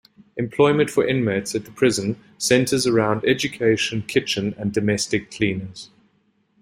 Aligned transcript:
Employment 0.35 0.89
for 0.89 1.05
inmates 1.05 1.53
at 1.53 1.65
the 1.65 1.69
prison 1.71 2.19
centres 2.39 2.87
around 2.87 3.23
Education, 3.23 4.01
Kitchen 4.01 4.55
and 4.57 4.73
Domestic 4.73 5.29
Cleaners. 5.29 5.91